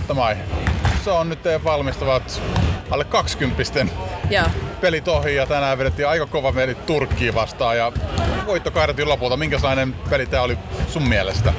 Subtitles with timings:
[0.00, 0.36] Totta mai.
[1.04, 2.42] Se on nyt teidän valmistavat
[2.90, 3.62] alle 20
[4.30, 4.46] Joo.
[4.80, 7.92] pelit ohi ja tänään vedettiin aika kova peli Turkkiin vastaan ja
[8.46, 9.36] voitto kairattiin lopulta.
[9.36, 10.58] Minkälainen peli tämä oli
[10.88, 11.52] sun mielestä?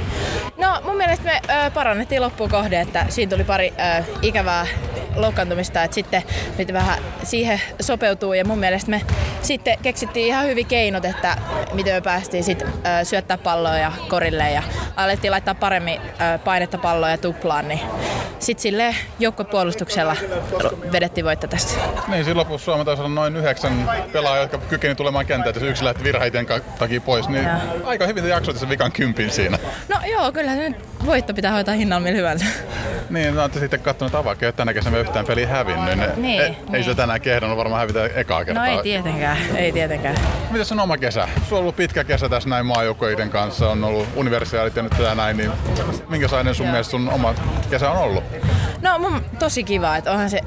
[0.57, 4.68] No mun mielestä me ö, parannettiin loppuun kohde, että siinä tuli pari ö, ikävää
[5.16, 6.23] loukkaantumista, että sitten
[6.57, 9.02] piti vähän siihen sopeutuu ja mun mielestä me
[9.41, 11.38] sitten keksittiin ihan hyvin keinot, että
[11.73, 12.68] miten me päästiin sit ö,
[13.05, 14.63] syöttää palloa ja korille ja
[14.95, 16.02] alettiin laittaa paremmin
[16.44, 17.80] painetta palloa ja tuplaan, niin
[18.39, 20.16] sitten sille joukkopuolustuksella
[20.91, 21.73] vedettiin voitto tästä.
[22.07, 25.84] Niin, siinä lopussa Suomen taisi olla noin yhdeksän pelaajaa, jotka kykeni tulemaan kentään, jos yksi
[25.84, 26.46] lähti virheiden
[26.80, 27.57] takia pois, niin Joo.
[27.84, 29.59] aika hyvin te jaksoitte sen vikan kympin siinä.
[29.90, 32.46] No joo, kyllä se nyt voitto pitää hoitaa hinnalla millä hyvänsä.
[33.11, 35.97] Niin, no sitten katsonut että tänä kesänä yhtään peliä hävinnyt.
[35.97, 36.83] Ne, Niin, ei, ei niin.
[36.83, 38.65] se tänään kehdannut varmaan hävitä ekaa kertaa.
[38.65, 40.15] No ei tietenkään, ei tietenkään.
[40.51, 41.27] Mitäs on oma kesä?
[41.37, 45.15] Sulla on ollut pitkä kesä tässä näin maajoukkoiden kanssa, on ollut universiaalit ja nyt tätä
[45.15, 45.51] näin, niin
[46.09, 46.71] minkälainen sun Joo.
[46.71, 47.35] mielestä sun oma
[47.70, 48.23] kesä on ollut?
[48.81, 50.39] No mun tosi kiva, että onhan se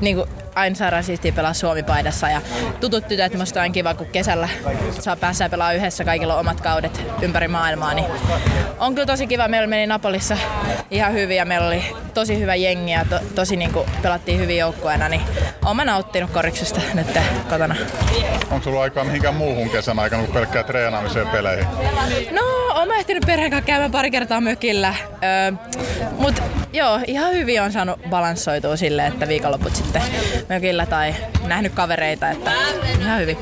[0.00, 2.40] niinku aina saadaan siistiä pelaa Suomi-paidassa ja
[2.80, 4.48] tutut tytöt musta on kiva, kun kesällä
[4.90, 8.06] saa päässä pelaa yhdessä, kaikilla on omat kaudet ympäri maailmaa, niin
[8.78, 9.48] on kyllä tosi kiva.
[9.48, 10.36] Meillä meni Napolissa
[10.90, 15.08] ihan hyvin ja meillä oli tosi hyvä jengi ja to, tosi niinku pelattiin hyvin joukkueena,
[15.08, 15.22] niin
[15.64, 17.06] oon mä nauttinut koriksesta nyt
[17.48, 17.76] kotona.
[18.50, 21.66] Onko sulla aikaa mihinkään muuhun kesän aikana kuin pelkkää treenaamiseen ja peleihin?
[22.30, 22.42] No,
[22.82, 24.94] oon mä ehtinyt perheen kanssa käymään pari kertaa mökillä.
[25.24, 25.52] Öö,
[26.18, 30.02] mut joo, ihan hyvin on saanut balanssoitua silleen, että viikonloput sitten
[30.48, 31.14] mökillä tai
[31.46, 32.52] nähnyt kavereita, että
[33.00, 33.38] ihan hyvin.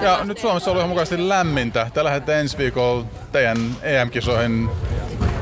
[0.00, 1.90] Ja nyt Suomessa on ollut ihan mukaisesti lämmintä.
[1.94, 4.70] Te lähdette ensi viikolla teidän EM-kisoihin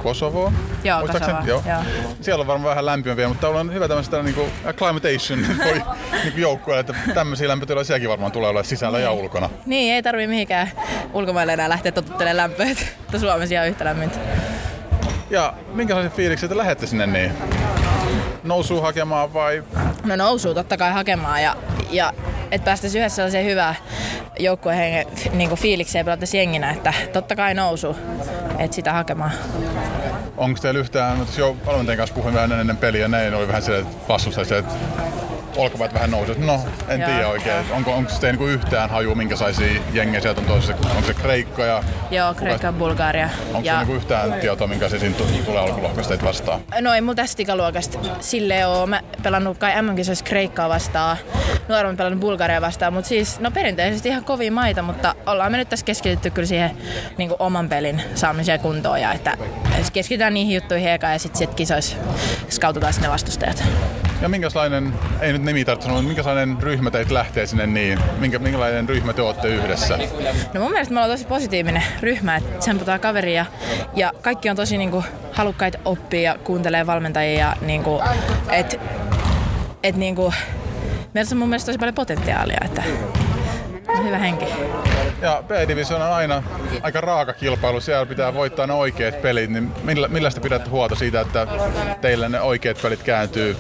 [0.03, 0.53] Kosovoon.
[0.85, 1.39] Joo, muistaakseni?
[1.39, 1.83] Kosovoon, Joo.
[2.03, 2.13] joo.
[2.21, 5.83] Siellä on varmaan vähän lämpimämpiä, mutta täällä on hyvä tämmöistä niinku acclimatation voi
[6.25, 9.51] niinku joukkueelle, että tämmöisiä lämpötiloja sielläkin varmaan tulee olla sisällä ja ulkona.
[9.67, 10.71] Niin, ei tarvii mihinkään
[11.13, 14.19] ulkomaille enää lähteä totuttelemaan lämpöä, että Suomessa ihan yhtä lämmintä.
[15.31, 17.33] Ja minkälaisia fiiliksiä te lähette sinne niin?
[18.45, 19.63] Nousuu hakemaan vai?
[20.05, 21.57] No nousuu totta kai hakemaan ja,
[21.91, 22.13] ja
[22.51, 23.77] että päästäisiin yhdessä sellaiseen hyvään
[24.39, 27.97] joukkueen niin fiilikseen ja pelattaisiin jenginä, että totta kai nousuu,
[28.61, 29.33] että sitä hakemaan.
[30.37, 33.87] Onko teillä yhtään, no jo valmentajan kanssa puhuin vähän ennen peliä, ne oli vähän silleen,
[33.87, 34.73] että vastustaisi, että
[35.57, 36.35] olkapäät vähän nousee.
[36.39, 37.65] No, en tiedä oikein.
[37.73, 40.75] Onko, onko teillä niinku yhtään haju, minkälaisia jengejä sieltä on toisessa?
[40.97, 43.29] Onko se Kreikka ja Joo, Kreikka ja Bulgaria.
[43.47, 43.73] onko ja...
[43.73, 46.61] se niinku yhtään tietoa, minkä se siinä tu- tulee alkulohkosta teitä vastaan?
[46.81, 48.87] No ei mun tästä ikäluokasta sille oo.
[48.87, 51.17] Mä pelannut kai MM-kisoissa Kreikkaa vastaan,
[51.69, 55.69] nuoremmin pelannut Bulgaria vastaan, mutta siis no perinteisesti ihan kovia maita, mutta ollaan me nyt
[55.69, 56.77] tässä keskitytty kyllä siihen
[57.19, 59.37] niin oman pelin saamiseen kuntoon ja että
[59.93, 61.97] keskitytään niihin juttuihin eka ja sitten sit kisoissa
[62.49, 63.65] skaututaan sinne vastustajat.
[64.21, 67.99] Ja minkälainen, ei nyt nimi tarvitse mutta minkälainen ryhmä teitä lähtee sinne niin?
[68.19, 69.99] Minkä, minkälainen ryhmä te olette yhdessä?
[70.55, 73.47] No mun mielestä me ollaan tosi positiivinen ryhmä, että tsempataan kaveria
[73.97, 78.01] ja, kaikki on tosi niinku halukkaita oppia ja kuuntelee valmentajia ja niinku,
[78.51, 78.81] et,
[79.83, 80.33] et niinku,
[81.15, 82.83] meillä on mun mielestä tosi paljon potentiaalia, että
[84.05, 84.47] hyvä henki.
[85.23, 86.43] Ja B-division on aina
[86.83, 91.21] aika raaka kilpailu, siellä pitää voittaa ne oikeat pelit, niin millä, millaista pidätte huolta siitä,
[91.21, 91.47] että
[92.01, 93.57] teillä ne oikeat pelit kääntyy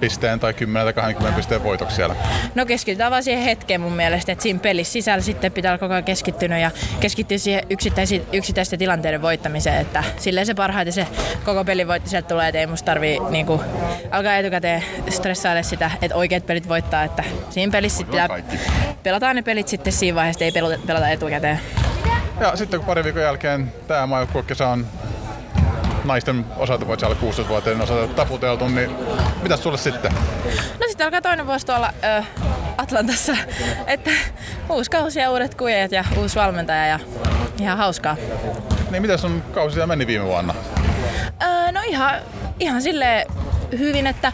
[0.00, 2.16] pisteen tai 10 tai 20 pisteen voitoksi siellä?
[2.54, 5.92] No keskitytään vaan siihen hetkeen mun mielestä, että siinä pelissä sisällä sitten pitää olla koko
[5.92, 11.06] ajan keskittynyt ja keskittyä siihen yksittäisi- yksittäisten tilanteiden voittamiseen, että silleen se parhaiten se
[11.44, 13.62] koko pelin voitti sieltä tulee, että ei musta tarvii niinku,
[14.10, 18.56] alkaa etukäteen stressailla sitä, että oikeat pelit voittaa, että siinä pelissä sitten pitää Kaikki.
[19.02, 21.60] Pelataan ne pelit sitten siinä vaiheessa, ei pelata, pelata etukäteen.
[22.40, 24.86] Ja sitten kun pari viikon jälkeen tämä maajoukkuekesä on
[26.04, 28.90] naisten osalta, voit olla 16-vuotiaiden osalta taputeltu, niin
[29.42, 30.12] mitäs sulle sitten?
[30.80, 32.22] No sitten alkaa toinen vuosi tuolla ö,
[32.78, 33.36] Atlantassa,
[33.86, 34.10] että
[34.70, 36.98] uusi kausi ja uudet kujet ja uusi valmentaja ja
[37.60, 38.16] ihan hauskaa.
[38.90, 40.54] Niin mitäs sun kausi meni viime vuonna?
[41.42, 42.14] Öö, no ihan,
[42.60, 43.26] ihan silleen
[43.78, 44.32] hyvin, että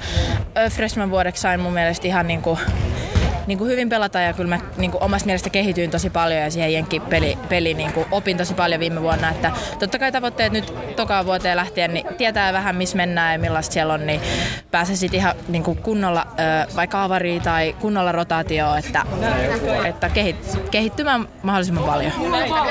[0.70, 2.58] freshman vuodeksi sain mun mielestä ihan niinku,
[3.46, 7.02] niinku hyvin pelata ja kyllä mä niinku omasta mielestä kehityin tosi paljon ja siihen jenkin
[7.02, 9.30] peli, peli niinku opin tosi paljon viime vuonna.
[9.30, 13.72] Että totta kai tavoitteet nyt tokaan vuoteen lähtien, niin tietää vähän missä mennään ja millaista
[13.72, 14.20] siellä on, niin
[14.70, 19.04] pääsee sitten ihan niinku kunnolla ö, vaikka avariin tai kunnolla rotaatioon, että,
[19.84, 22.12] että kehit, kehittymään mahdollisimman paljon.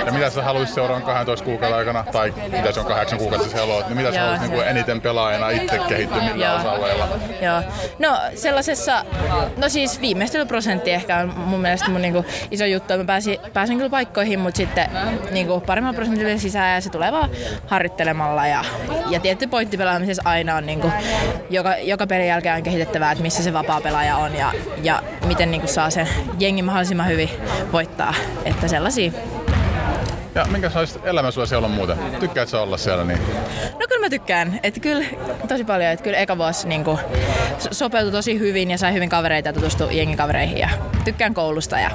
[0.06, 3.62] Ja mitä sä haluaisit seuraavan 12 kuukauden aikana, tai mitä se on 8 kuukautta siis
[3.62, 6.56] helloa, niin mitä sä haluaisit niin eniten pelaajana itse kehittyä millä Joo.
[6.56, 7.08] osa-alueella?
[7.42, 7.62] Joo.
[8.00, 9.06] No sellaisessa,
[9.58, 10.02] no siis
[10.66, 12.98] viimeistelyprosentti ehkä on mun mielestä mun niinku iso juttu.
[12.98, 14.90] Mä pääsin, pääsin kyllä paikkoihin, mutta sitten
[15.32, 17.30] niinku paremman prosentille sisään ja se tulee vaan
[17.68, 18.48] harjoittelemalla.
[18.48, 18.66] Ja,
[19.10, 20.92] ja tietty pointti pelaamisessa aina on niinku,
[21.50, 24.52] joka, joka pelin jälkeen on kehitettävää, että missä se vapaa pelaaja on ja,
[24.84, 26.08] ja miten niinku saa sen
[26.40, 27.30] jengi mahdollisimman hyvin
[27.72, 28.14] voittaa.
[28.46, 29.12] Että sellaisia
[30.36, 31.98] Ja minkälaista elämä sulla siellä on muuten?
[32.20, 33.04] Tykkäätkö sä olla siellä?
[33.04, 33.20] Niin?
[33.74, 34.60] No kyllä mä tykkään.
[34.64, 35.06] Että kyllä
[35.48, 35.92] tosi paljon.
[35.92, 37.00] Että kyllä eka vuosi niin kuin,
[37.72, 40.58] sopeutui tosi hyvin ja sai hyvin kavereita ja tutustui jengikavereihin.
[40.58, 40.70] Ja
[41.06, 41.92] tykkään koulusta ja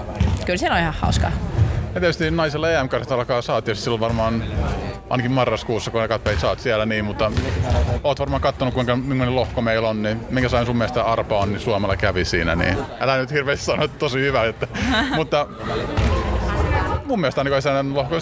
[0.46, 1.32] kyllä siellä on ihan hauskaa.
[1.94, 4.44] Ja tietysti naisella em alkaa saa tietysti silloin varmaan
[5.10, 7.32] ainakin marraskuussa, kun katsoit, saat siellä niin, mutta
[8.04, 11.52] oot varmaan katsonut, kuinka millainen lohko meillä on, niin minkä sain sun mielestä arpa on,
[11.52, 14.66] niin Suomella kävi siinä, niin älä nyt hirveästi sano, että tosi hyvä, että,
[15.16, 15.46] mutta
[17.10, 18.16] mun mielestä niin sellainen lohko,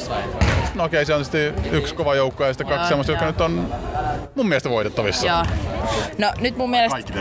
[0.74, 3.74] no okei, se on tietysti yksi kova joukko ja sitten kaksi semmoista, jotka nyt on
[4.34, 5.26] mun mielestä voitettavissa.
[5.26, 5.44] Joo.
[6.18, 7.12] No nyt mun mielestä,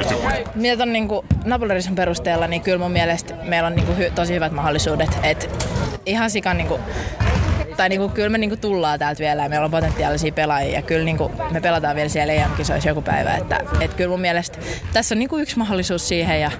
[0.56, 4.52] mitä on niinku Napoleonin perusteella, niin kyllä mun mielestä meillä on niinku hy- tosi hyvät
[4.52, 5.20] mahdollisuudet.
[5.24, 5.68] Et
[6.06, 6.80] ihan sikan niinku
[7.78, 11.06] tai niinku, kyllä me niinku tullaan täältä vielä ja meillä on potentiaalisia pelaajia ja kyllä
[11.06, 13.36] niinku, me pelataan vielä siellä EM-kisoissa joku päivä.
[13.36, 14.60] Että, et kyllä mun mielestä
[14.94, 16.52] tässä on niinku yksi mahdollisuus siihen ja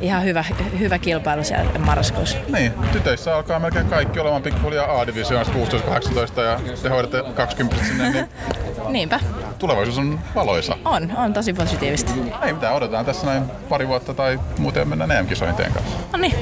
[0.00, 0.44] ihan hyvä,
[0.78, 2.38] hyvä kilpailu siellä marraskuussa.
[2.48, 8.26] Niin, tytöissä alkaa melkein kaikki olemaan pikkuhiljaa A-divisioonassa 16-18 ja te hoidatte 20 sinne, niin
[8.88, 9.20] Niinpä.
[9.58, 10.76] Tulevaisuus on valoisa.
[10.84, 12.12] On, on tosi positiivista.
[12.42, 15.96] Ei mitään, odotetaan tässä näin pari vuotta tai muuten mennään EM-kisoihin kanssa.
[16.12, 16.34] No niin,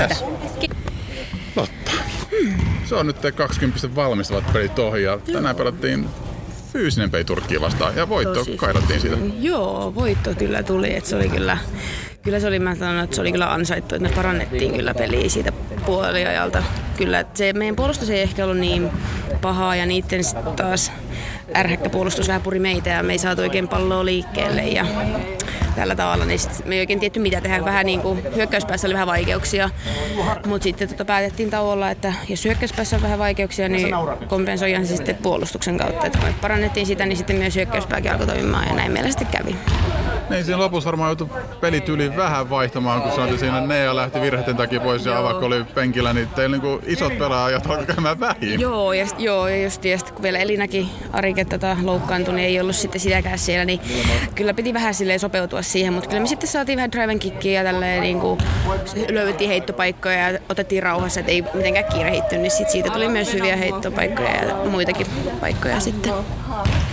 [0.00, 0.24] yes.
[1.54, 1.90] Totta.
[2.84, 6.08] Se on nyt 20 valmistavat pelit ohi ja tänään pelattiin
[6.72, 8.56] fyysinen peli Turkkiin vastaan ja voitto Tosi.
[8.56, 9.16] kairattiin siitä.
[9.40, 11.58] Joo, voitto kyllä tuli, että se oli kyllä
[12.22, 15.28] kyllä se oli, mä sanon, että se oli kyllä ansaittu, että me parannettiin kyllä peliä
[15.28, 15.52] siitä
[15.86, 16.62] puoliajalta.
[16.96, 18.90] Kyllä, että se meidän puolustus ei ehkä ollut niin
[19.40, 20.20] pahaa ja niiden
[20.56, 20.92] taas
[21.56, 24.86] ärhäkkä puolustus vähän puri meitä ja me ei saatu oikein palloa liikkeelle ja
[25.74, 27.64] tällä tavalla, niin sit me ei oikein tietty mitä tehdä.
[27.64, 29.70] Vähän niin kuin hyökkäyspäässä oli vähän vaikeuksia,
[30.46, 33.94] mutta sitten tota päätettiin tauolla, että jos hyökkäyspäässä on vähän vaikeuksia, niin
[34.28, 36.06] kompensoidaan se sitten puolustuksen kautta.
[36.06, 39.28] Että kun me parannettiin sitä, niin sitten myös hyökkäyspääkin alkoi toimimaan ja näin meillä sitten
[39.38, 39.56] kävi.
[40.30, 41.28] Niin siinä lopussa varmaan joutui
[41.60, 46.12] pelityyli vähän vaihtamaan, kun sanoit, siinä Nea lähti virheiden takia pois ja Avakko oli penkillä,
[46.12, 48.60] niin teillä niin isot pelaajat alkoi käymään vähin.
[48.60, 52.60] Joo, ja, joo, ja just, ja sitten kun vielä Elinäkin Arike tota, loukkaantui, niin ei
[52.60, 53.80] ollut sitten sitäkään siellä, niin
[54.34, 57.72] kyllä piti vähän silleen sopeutua siihen, mutta kyllä me sitten saatiin vähän drive kickia ja
[57.72, 58.40] tälleen niin kuin,
[59.10, 63.56] löydettiin heittopaikkoja ja otettiin rauhassa, että ei mitenkään kiirehitty, niin sit siitä tuli myös hyviä
[63.56, 65.06] heittopaikkoja ja muitakin
[65.40, 66.12] paikkoja sitten.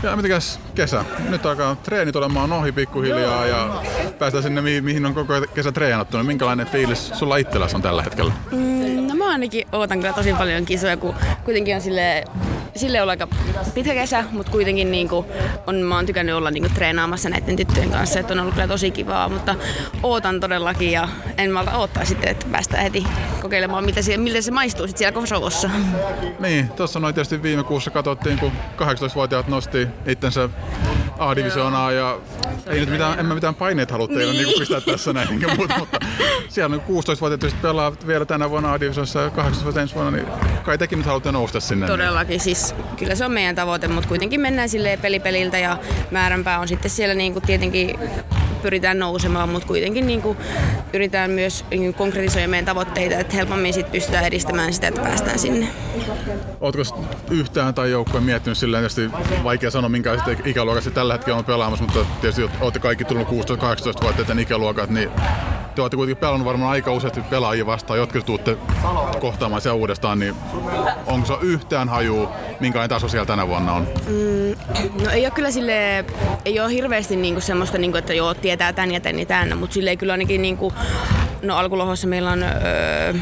[0.03, 1.05] Ja mitenkäs kesä?
[1.29, 3.83] Nyt alkaa treenit olemaan ohi pikkuhiljaa ja
[4.19, 6.17] päästään sinne, mihin on koko kesä treenattu.
[6.17, 8.33] Niin minkälainen fiilis sulla itselläsi on tällä hetkellä?
[8.51, 11.15] Mm, no mä ainakin ootan kyllä tosi paljon kisoja, kun
[11.45, 12.23] kuitenkin on sille
[12.77, 13.27] sille on aika
[13.73, 15.25] pitkä kesä, mutta kuitenkin niin kuin
[15.67, 18.67] on, mä oon tykännyt olla niin kuin treenaamassa näiden tyttöjen kanssa, että on ollut kyllä
[18.67, 19.55] tosi kivaa, mutta
[20.03, 23.03] ootan todellakin ja en malta odottaa sitten, että päästään heti
[23.41, 25.69] kokeilemaan, mitä se, miltä se maistuu sitten siellä Kosovossa.
[26.39, 30.49] Niin, tuossa noin tietysti viime kuussa katsottiin, kun 18-vuotiaat nosti itsensä
[31.19, 32.19] A-divisioonaa ja
[32.65, 34.47] ei nyt mitään, en mä mitään paineet halua teille niin.
[34.47, 35.99] niin pistää tässä näin, enkä muuta, mutta
[36.49, 40.27] siellä on 16-vuotiaat pelaa vielä tänä vuonna A-divisioonassa ja 18 ensi vuonna, niin
[40.63, 41.85] kai tekin nyt haluatte nousta sinne.
[41.85, 45.77] Niin- Todellakin, siis kyllä se on meidän tavoite, mutta kuitenkin mennään sille pelipeliltä ja
[46.11, 47.99] määränpää on sitten siellä niin kuin tietenkin
[48.61, 50.37] pyritään nousemaan, mutta kuitenkin niin kuin
[50.93, 55.67] yritetään myös niin konkretisoida meidän tavoitteita, että helpommin sit pystytään edistämään sitä, että päästään sinne.
[56.61, 56.81] Oletko
[57.31, 59.11] yhtään tai joukkoja miettinyt silleen, tietysti
[59.43, 63.31] vaikea sanoa, minkä ikäluokassa tällä hetkellä on pelaamassa, mutta tietysti olette kaikki tullut 16-18
[64.01, 65.09] vuotta ikäluokat, niin
[65.77, 68.57] te olette kuitenkin pelannut varmaan aika useasti pelaajia vastaan, jotka tuutte
[69.19, 70.35] kohtaamaan siellä uudestaan, niin
[71.05, 72.29] onko se yhtään haju,
[72.59, 73.87] minkälainen taso siellä tänä vuonna on?
[74.07, 74.55] Mm,
[75.03, 76.05] no ei ole kyllä sille
[76.45, 79.73] ei ole hirveästi niinku semmoista, niinku, että joo, tietää tän ja tän ja tän, mutta
[79.73, 80.73] silleen kyllä ainakin niinku,
[81.41, 83.13] no alkulohossa meillä on öö,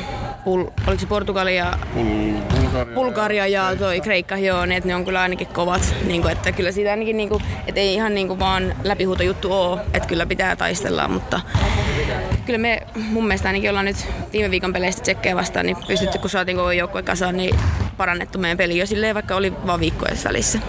[0.44, 2.04] Pul, oliko se Portugalia, Pul,
[2.60, 5.96] Bulgaria, Bulgaria ja toi Kreikka, joo, niin, että ne on kyllä ainakin kovat.
[6.06, 9.54] Niin kuin, että kyllä siitä ainakin, niin kuin, että ei ihan niin kuin vaan läpihuutojuttu
[9.54, 11.42] ole, että kyllä pitää taistella, mutta
[12.46, 16.30] kyllä me mun mielestä ainakin ollaan nyt viime viikon peleistä tsekkejä vastaan, niin pystytty, kun
[16.30, 17.56] saatiin koko joukkue kasaan, niin
[17.98, 20.60] parannettu meidän peli jo silleen, vaikka oli vaan viikkoja välissä.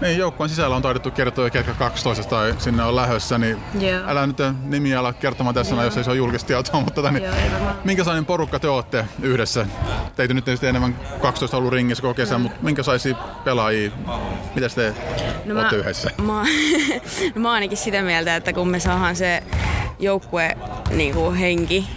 [0.00, 4.00] Niin, joukkueen sisällä on taidettu kertoa ketkä 12 tai sinne on lähössä, niin Joo.
[4.06, 5.84] älä nyt nimiä ala kertomaan tässä, Joo.
[5.84, 7.24] jos ei se ole julkista tietoa, mutta tota, niin,
[7.84, 9.66] minkä sellainen porukka te olette yhdessä?
[10.16, 12.42] Teitä nyt tietysti enemmän 12 ollut ringissä koko kesän, mm.
[12.42, 13.90] mutta minkä saisi pelaajia,
[14.54, 14.94] mitä te
[15.44, 16.10] no olette mä, yhdessä?
[16.22, 16.44] Mä,
[17.34, 19.42] no mä ainakin sitä mieltä, että kun me saadaan se
[19.98, 20.56] joukkue
[20.90, 21.88] niin kuin henki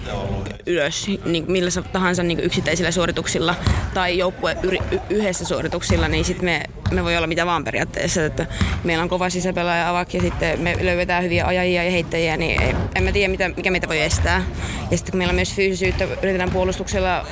[0.66, 3.56] ylös niin millä tahansa niin kuin yksittäisillä suorituksilla
[3.94, 4.58] tai joukkue
[5.10, 8.26] yhdessä suorituksilla, niin sitten me, me voi olla mitä vaan periaatteessa.
[8.26, 8.46] Että
[8.84, 12.76] meillä on kova sisäpelaaja avak ja sitten me löydetään hyviä ajajia ja heittäjiä, niin ei,
[12.96, 14.44] en mä tiedä mitä, mikä meitä voi estää.
[14.92, 17.26] Ja sitten kun meillä on myös fyysisyyttä, yritetään puolustuksella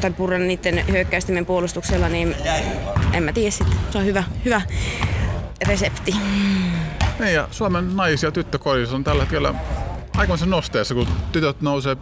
[0.00, 2.34] tai purra niiden hyökkäystimien puolustuksella, niin
[3.12, 3.76] en mä tiedä sitten.
[3.90, 4.60] Se on hyvä, hyvä
[5.66, 6.14] resepti.
[7.18, 9.54] Niin ja Suomen naisia tyttökodissa on tällä hetkellä
[10.16, 11.96] aikamoisen nosteessa, kun tytöt nousee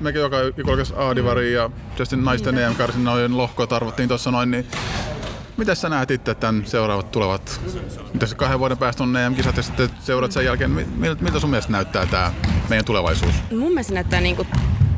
[0.00, 4.66] mekin joka ikolkas Aadivari ja tietysti naisten em noin lohkoa arvottiin tuossa noin, niin
[5.60, 7.60] Miten sä näet itse tämän seuraavat tulevat,
[8.12, 11.72] mitä se kahden vuoden päästä on EM-kisat ja sitten seurat sen jälkeen, miltä, sun mielestä
[11.72, 12.32] näyttää tämä
[12.68, 13.34] meidän tulevaisuus?
[13.50, 14.48] Mun mielestä näyttää niin kuin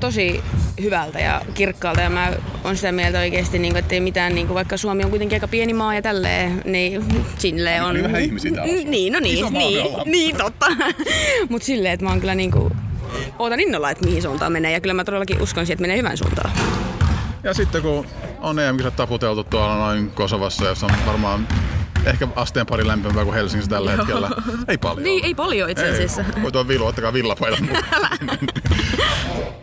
[0.00, 0.42] tosi
[0.83, 2.33] hyvältä ja kirkkaalta ja mä
[2.64, 5.37] oon sitä mieltä oikeasti, niin kuin, että ei mitään, niin kuin, vaikka Suomi on kuitenkin
[5.37, 7.04] aika pieni maa ja tälleen, niin
[7.38, 7.95] silleen on...
[7.95, 8.73] Niin vähän ihmisiä täällä.
[8.73, 10.66] Niin, no niin, niin, niin, totta.
[11.49, 12.76] Mutta silleen, että mä oon kyllä niin kuin,
[13.38, 16.16] ootan innolla, että mihin suuntaan menee ja kyllä mä todellakin uskon siihen, että menee hyvän
[16.16, 16.52] suuntaan.
[17.45, 18.07] Ja sitten kun
[18.43, 21.49] on EM-kisat taputeltu tuolla noin Kosovassa, jossa on varmaan
[22.07, 24.31] ehkä asteen pari lämpimämpää kuin Helsingissä tällä hetkellä.
[24.69, 25.03] Ei paljon.
[25.03, 26.25] Niin, ei paljon itse asiassa.
[26.43, 27.69] Voi tuon vilu, ottakaa villapaidan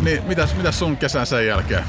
[0.03, 1.83] Niin, mitäs, mitäs sun kesän sen jälkeen?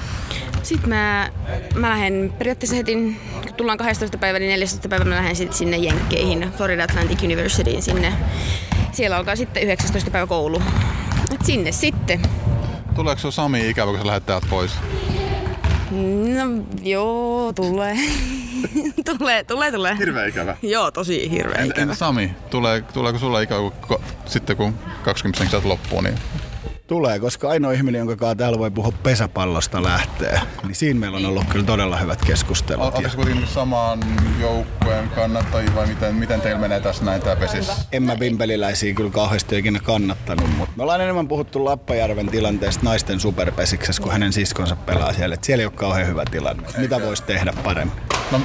[0.62, 1.30] Sitten mä,
[1.74, 3.16] mä lähden periaatteessa heti, kun
[3.56, 4.18] tullaan 12.
[4.18, 4.88] päivä, niin 14.
[4.88, 8.12] päivä mä lähden sitten sinne Jenkkeihin, Florida Atlantic Universityin sinne.
[8.92, 10.10] Siellä alkaa sitten 19.
[10.10, 10.62] päivä koulu.
[11.34, 12.22] Et sinne sitten.
[12.94, 14.72] Tuleeko sun Sami ikävä, kun sä lähdet täältä pois?
[15.90, 17.96] No joo, tulee.
[19.18, 19.96] tulee, tulee, tulee.
[19.98, 20.56] Hirveä ikävä.
[20.62, 21.90] Joo, tosi hirveä en, ikävä.
[21.90, 26.14] En, Sami, tulee, tuleeko sulla ikävä kun, sitten kun 20 kisat loppuu, niin
[26.90, 30.40] Tulee, koska ainoa ihminen, jonka kanssa täällä voi puhua pesäpallosta lähtee.
[30.62, 32.84] Niin siinä meillä on ollut kyllä todella hyvät keskustelut.
[32.84, 34.00] Oletteko kuitenkin samaan
[34.40, 37.70] joukkueen kannattajia vai miten, miten teillä menee tässä näin tää pesis?
[37.92, 43.20] En mä vimpeliläisiä kyllä kauheasti ikinä kannattanut, mutta me ollaan enemmän puhuttu Lappajärven tilanteesta naisten
[43.20, 45.34] superpesiksessä, kun hänen siskonsa pelaa siellä.
[45.34, 46.68] Et siellä ei ole kauhean hyvä tilanne.
[46.78, 47.96] Mitä voisi tehdä paremmin?
[48.30, 48.40] No,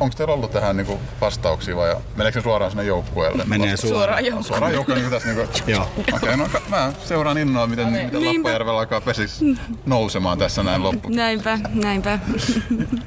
[0.00, 3.44] onko teillä ollut tähän niinku vastauksia vai meneekö se suoraan sinne joukkueelle?
[3.46, 3.98] Menee suoraan.
[3.98, 4.48] Suoraan joukkueelle.
[4.48, 5.52] Suoraan joukkueelle niin tässä niinku...
[5.66, 5.82] Joo.
[5.98, 9.40] Okei, okay, no mä seuraan innolla, miten, miten Lappajärvellä alkaa pesis
[9.86, 11.08] nousemaan tässä näin loppu.
[11.08, 12.18] Näinpä, näinpä.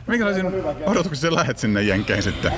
[0.08, 0.46] Minkälaisiin
[0.86, 2.52] odotuksiin lähet sinne Jenkeihin sitten?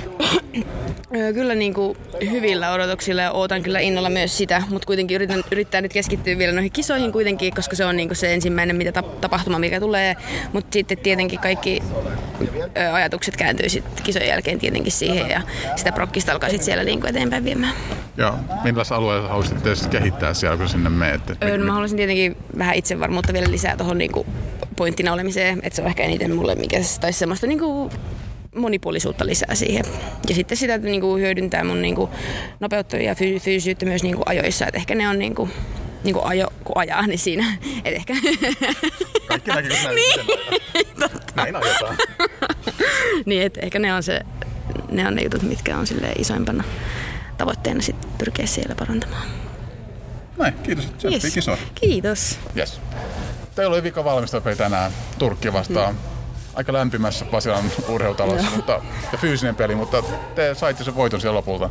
[1.15, 1.97] Öö, Kyllä niin kuin
[2.31, 6.53] hyvillä odotuksilla ja ootan kyllä innolla myös sitä, mutta kuitenkin yritän, yrittää nyt keskittyä vielä
[6.53, 10.15] noihin kisoihin kuitenkin, koska se on niin kuin se ensimmäinen mitä tap- tapahtuma, mikä tulee.
[10.53, 11.83] Mutta sitten tietenkin kaikki
[12.93, 15.41] ajatukset kääntyy sitten kisojen jälkeen tietenkin siihen ja
[15.75, 17.73] sitä prokkista alkaa sitten siellä niin kuin eteenpäin viemään.
[18.17, 21.37] Ja millaisella alueella haluaisitte sitten kehittää siellä, kun sinne menette?
[21.43, 24.11] Öö, no mä haluaisin tietenkin vähän itsevarmuutta vielä lisää tuohon niin
[24.75, 27.91] pointtina olemiseen, että se on ehkä eniten mulle mikä, tai semmoista niin kuin
[28.55, 29.85] monipuolisuutta lisää siihen.
[30.29, 32.11] Ja sitten sitä niin kuin hyödyntää mun niin kuin
[32.59, 35.49] nopeutta ja fy- fyysisyyttä myös niin kuin ajoissa, että ehkä ne on niin kuin,
[36.03, 37.45] niin kuin ajo, kun ajaa, niin siinä,
[37.85, 38.13] et ehkä...
[39.27, 41.97] Kaikki näkyy, kun niin, Näin ajetaan.
[43.25, 44.21] niin, että ehkä ne on, se,
[44.91, 46.63] ne on ne jutut, mitkä on sille isoimpana
[47.37, 49.27] tavoitteena sit pyrkiä siellä parantamaan.
[50.37, 50.87] Näin, kiitos.
[51.03, 51.33] Yes.
[51.33, 51.67] kisoihin.
[51.75, 52.39] Kiitos.
[52.57, 52.81] Yes.
[53.55, 55.93] Teillä oli vika valmistelupeli tänään Turkki vastaan.
[55.93, 55.99] Mm.
[56.53, 60.03] Aika lämpimässä Pasilan urheilutalossa mutta, ja fyysinen peli, mutta
[60.35, 61.69] te saitte sen voiton siellä lopulta.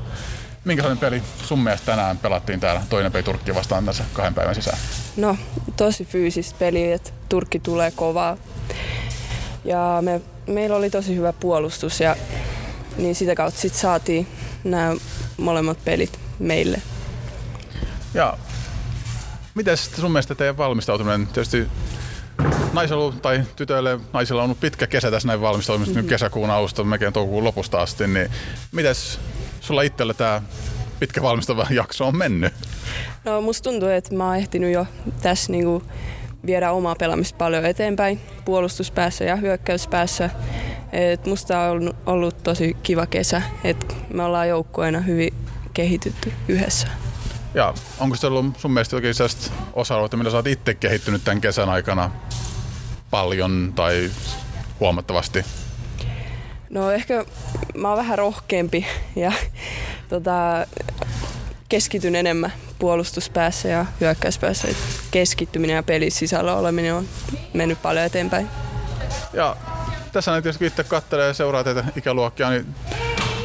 [0.64, 4.78] Minkälainen peli sun mielestä tänään pelattiin täällä toinen peli Turkki vastaan tässä kahden päivän sisään?
[5.16, 5.36] No,
[5.76, 8.36] tosi fyysistä peliä, että Turkki tulee kovaa.
[9.64, 12.16] Ja me, meillä oli tosi hyvä puolustus ja
[12.96, 14.26] niin sitä kautta sit saatiin
[14.64, 14.94] nämä
[15.36, 16.82] molemmat pelit meille.
[18.14, 18.38] Ja
[19.54, 21.26] miten sun mielestä teidän valmistautuminen?
[21.26, 21.66] Tietysti
[22.72, 26.08] naisella tai tytöille, naisilla on ollut pitkä kesä tässä näin valmistautumista, mm-hmm.
[26.08, 28.30] kesäkuun alusta, melkein toukokuun lopusta asti, niin
[28.72, 29.20] mites
[29.60, 30.42] sulla itsellä tämä
[31.00, 32.52] pitkä valmistava jakso on mennyt?
[33.24, 34.86] No musta tuntuu, että mä oon ehtinyt jo
[35.22, 35.82] tässä niinku
[36.46, 40.30] viedä omaa pelaamista paljon eteenpäin puolustuspäässä ja hyökkäyspäässä.
[40.92, 45.34] Et musta on ollut tosi kiva kesä, että me ollaan joukkueena hyvin
[45.74, 46.88] kehitytty yhdessä.
[47.54, 51.40] Ja onko se ollut sun mielestä jokin sellaista osa-aluetta, millä sä oot itse kehittynyt tämän
[51.40, 52.10] kesän aikana
[53.10, 54.10] paljon tai
[54.80, 55.44] huomattavasti?
[56.70, 57.24] No ehkä
[57.74, 59.32] mä oon vähän rohkeampi ja
[60.08, 60.66] tota,
[61.68, 64.68] keskityn enemmän puolustuspäässä ja hyökkäyspäässä.
[64.68, 64.76] Et
[65.10, 67.08] keskittyminen ja pelin sisällä oleminen on
[67.52, 68.48] mennyt paljon eteenpäin.
[69.32, 69.56] Ja
[70.12, 72.74] tässä nyt tietysti itse katselee ja seuraa teitä ikäluokkia, niin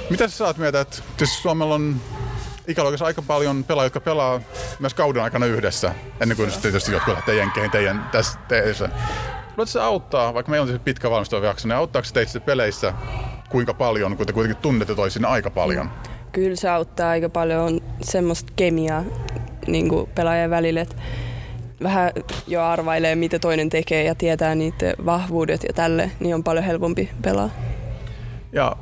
[0.10, 2.02] mitä sä saat mieltä, että tietysti Suomella on
[2.68, 4.42] ikäluokassa aika paljon pelaajia, jotka pelaa
[4.80, 8.90] myös kauden aikana yhdessä, ennen kuin sitten tietysti jotkut lähtee jenkeihin teidän tässä teessä.
[9.58, 12.94] Luuletko se auttaa, vaikka meillä on siis pitkä valmistava jakso, niin auttaako se teitä peleissä
[13.50, 15.92] kuinka paljon, kun te kuitenkin tunnette toisinne aika paljon?
[16.32, 19.04] Kyllä se auttaa aika paljon on semmoista kemiaa
[19.68, 20.96] niin pelaajien välillä, että
[21.84, 22.12] vähän
[22.48, 27.10] jo arvailee, mitä toinen tekee ja tietää niiden vahvuudet ja tälle, niin on paljon helpompi
[27.22, 27.50] pelaa.
[28.52, 28.76] Ja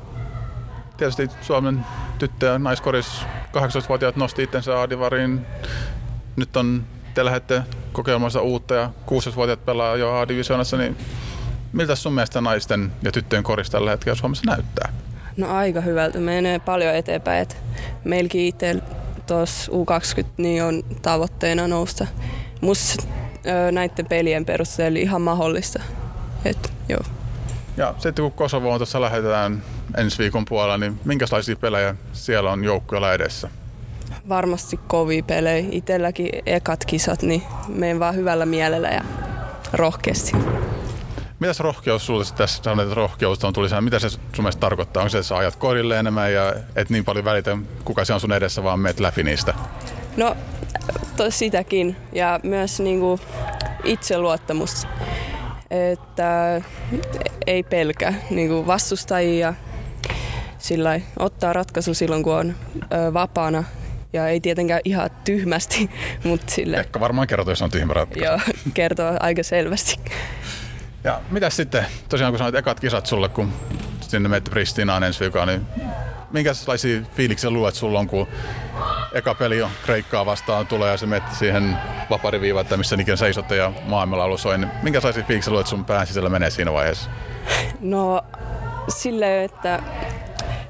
[0.98, 1.86] tietysti Suomen
[2.20, 3.26] tyttö- ja naiskoris
[3.58, 5.46] 18-vuotiaat nosti itsensä Aadivariin.
[6.36, 6.84] Nyt on,
[7.14, 10.98] te lähdette kokeilemassa uutta ja 16-vuotiaat pelaa jo A-divisioonassa, niin
[11.74, 15.05] miltä sun mielestä naisten ja tyttöjen koris tällä hetkellä Suomessa näyttää?
[15.38, 16.20] No aika hyvältä.
[16.20, 17.42] Menee paljon eteenpäin.
[17.42, 17.58] Et
[18.04, 18.76] meilläkin itse
[19.28, 22.08] tuossa U20 niin on tavoitteena nousta.
[22.62, 23.04] Musta
[23.72, 25.84] näiden pelien perusteella ihan mahdollista.
[26.46, 27.02] Et, joo.
[27.78, 29.64] Ja sitten kun Kosovo on tuossa lähdetään
[29.98, 33.50] ensi viikon puolella, niin minkälaisia pelejä siellä on joukkueella edessä?
[34.30, 35.68] Varmasti kovia pelejä.
[35.72, 39.02] Itelläkin ekat kisat, niin menen vaan hyvällä mielellä ja
[39.74, 40.32] rohkeasti.
[41.46, 45.02] Mitäs rohkeus sulle tässä sanoit, että rohkeus on tuli Mitä se sun mielestä tarkoittaa?
[45.02, 48.20] Onko se, että sä ajat korille enemmän ja et niin paljon välitä, kuka se on
[48.20, 49.54] sun edessä, vaan meet läpi niistä?
[50.18, 50.38] No,
[51.16, 51.96] to, sitäkin.
[52.14, 53.20] Ja myös niinku,
[53.84, 54.88] itseluottamus.
[55.72, 56.62] Että
[57.48, 59.54] ei pelkä niinku, vastustajia.
[60.58, 62.56] Sillä ottaa ratkaisu silloin, kun on
[62.94, 63.64] ö, vapaana.
[64.14, 65.90] Ja ei tietenkään ihan tyhmästi,
[66.24, 68.26] mutta sille Ehkä varmaan kertoo, jos on tyhmä ratkaisu.
[68.26, 68.40] joo,
[68.74, 70.00] kertoo aika selvästi.
[71.06, 73.54] Ja mitäs sitten, tosiaan kun sanoit ekat kisat sulle, kun
[74.02, 75.68] sinne menette Pristinaan ensi viikolla, niin
[76.32, 78.28] minkälaisia fiiliksiä luulet, sulla on, kun
[79.14, 81.78] eka peli on Kreikkaa vastaan tulee ja se menet siihen
[82.10, 86.30] vapariviivaan, että missä ikinä seisotte ja maailmanlaulu soi, niin minkälaisia fiiliksiä luulet, sun pään sisällä
[86.30, 87.10] menee siinä vaiheessa?
[87.80, 88.22] No
[88.88, 89.84] sille, että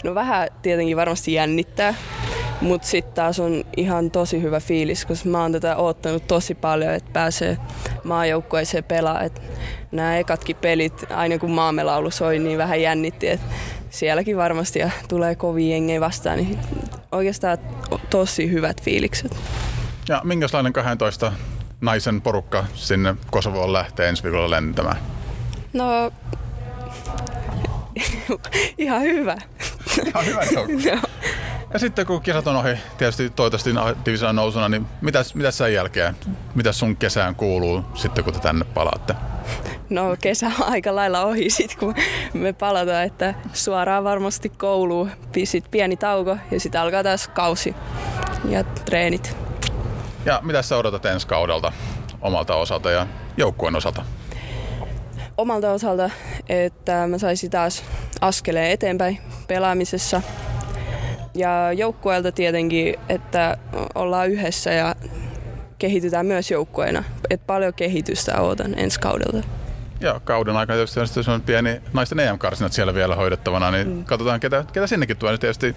[0.03, 1.93] no vähän tietenkin varmasti jännittää,
[2.61, 6.93] mutta sitten taas on ihan tosi hyvä fiilis, koska mä oon tätä oottanut tosi paljon,
[6.93, 7.57] että pääsee
[8.03, 9.21] maajoukkueeseen pelaa.
[9.95, 13.45] Nämä ekatkin pelit, aina kun maamelaulu soi, niin vähän jännitti, että
[13.89, 16.59] sielläkin varmasti ja tulee kovia jengejä vastaan, niin
[17.11, 17.57] oikeastaan
[18.09, 19.37] tosi hyvät fiilikset.
[20.09, 21.31] Ja minkälainen 12
[21.81, 24.97] naisen porukka sinne Kosovoon lähtee ensi viikolla lentämään?
[25.73, 26.11] No,
[28.77, 29.37] ihan hyvä.
[30.05, 30.41] Ihan hyvä.
[30.89, 30.99] Joo.
[31.73, 33.69] Ja sitten kun kisat on ohi, tietysti toivottavasti
[34.05, 36.15] divisioon nousuna, niin mitäs, mitäs sen jälkeen?
[36.55, 39.15] Mitäs sun kesään kuuluu sitten, kun te tänne palaatte?
[39.89, 41.95] No kesä on aika lailla ohi sit, kun
[42.33, 45.11] me palataan, että suoraan varmasti kouluun.
[45.43, 47.75] Sit pieni tauko ja sitten alkaa taas kausi
[48.49, 49.37] ja treenit.
[50.25, 51.71] Ja mitä sä odotat ensi kaudelta
[52.21, 54.05] omalta osalta ja joukkueen osalta?
[55.37, 56.09] Omalta osalta,
[56.49, 57.83] että mä saisin taas
[58.21, 60.21] askeleen eteenpäin pelaamisessa.
[61.33, 63.57] Ja joukkueelta tietenkin, että
[63.95, 64.95] ollaan yhdessä ja
[65.79, 67.03] kehitytään myös joukkueena.
[67.29, 69.47] Et paljon kehitystä ootan ensi kaudelta.
[70.05, 74.05] Ja kauden aikana tietysti on pieni naisten EM-karsinat siellä vielä hoidettavana, niin mm.
[74.05, 75.37] katsotaan ketä, ketä sinnekin tulee.
[75.37, 75.75] Tietysti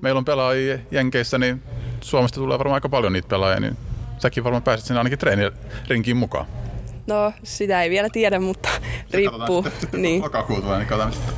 [0.00, 1.62] meillä on pelaajia Jenkeissä, niin
[2.00, 3.76] Suomesta tulee varmaan aika paljon niitä pelaajia, niin
[4.18, 6.46] säkin varmaan pääset sinne ainakin treenirinkiin mukaan.
[7.06, 8.68] No, sitä ei vielä tiedä, mutta
[9.10, 9.66] riippuu.
[9.92, 10.22] niin.
[10.22, 11.32] Lokakuun tulee, niin katsotaan, mitä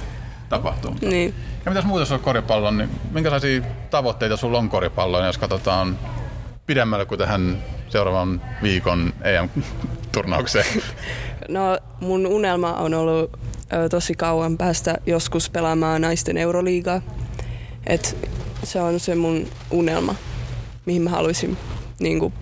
[0.48, 0.96] tapahtuu.
[1.00, 1.34] Niin.
[1.64, 5.98] Ja mitäs muuta sulla koripallon, niin minkälaisia tavoitteita sulla on koripalloon, jos katsotaan
[6.66, 10.66] pidemmälle kuin tähän seuraavan viikon EM-turnaukseen?
[11.48, 13.30] No mun unelma on ollut
[13.72, 17.02] ö, tosi kauan päästä joskus pelaamaan naisten Euroliigaa.
[17.86, 18.16] Et
[18.62, 20.14] se on se mun unelma,
[20.86, 21.56] mihin mä haluaisin
[22.00, 22.34] niin kuin,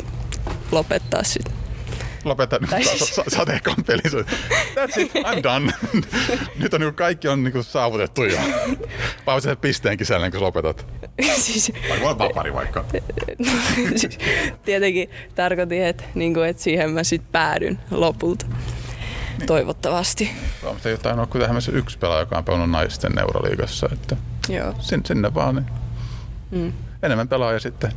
[0.73, 1.53] lopettaa sit.
[2.25, 4.03] Lopeta nyt siis- sa- sa- sateenkaan pelin.
[4.75, 5.73] That's it, I'm done.
[6.61, 8.39] nyt on niinku kaikki on niinku saavutettu jo.
[9.27, 10.87] Vai se pisteen kisällä, kun lopetat?
[11.37, 12.85] siis, Tai voi vapari vaikka.
[13.97, 14.19] siis,
[14.65, 18.47] tietenkin tarkoitin, että, niin kuin, että siihen mä sit päädyn lopulta.
[19.47, 20.31] Toivottavasti.
[20.61, 23.89] Suomesta ei ole tainnut kuin tähän yksi pelaaja, joka on pelannut naisten Euroliigassa.
[23.93, 24.17] Että
[24.49, 24.75] Joo.
[24.81, 25.55] sinne, sinne vaan.
[25.55, 25.67] Niin.
[26.51, 26.73] Mm.
[27.03, 27.93] Enemmän pelaajia sitten.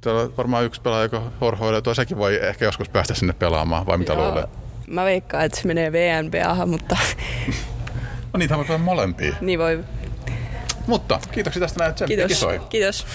[0.00, 1.80] Tuolla on varmaan yksi pelaaja, joka horhoilee.
[1.82, 4.26] Tuo sekin voi ehkä joskus päästä sinne pelaamaan, vai mitä Joo.
[4.26, 4.44] luulee?
[4.86, 6.96] Mä veikkaan, että se menee VNBAhan, mutta
[8.32, 9.34] No niitä voi molempia.
[9.40, 9.84] niin voi.
[10.86, 12.26] Mutta kiitoksia tästä näin, että Kiitos.
[12.28, 12.58] kisoi.
[12.68, 13.06] Kiitos.